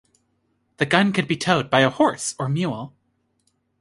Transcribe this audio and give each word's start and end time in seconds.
The 0.77 0.87
gun 0.87 1.13
could 1.13 1.27
be 1.27 1.37
towed 1.37 1.69
by 1.69 1.81
a 1.81 1.91
horse 1.91 2.33
or 2.39 2.49
mule. 2.49 2.95